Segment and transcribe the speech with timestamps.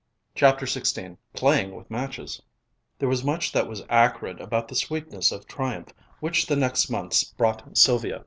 [0.33, 2.41] CHAPTER XVI PLAYING WITH MATCHES
[2.97, 7.23] There was much that was acrid about the sweetness of triumph which the next months
[7.23, 8.19] brought Sylvia.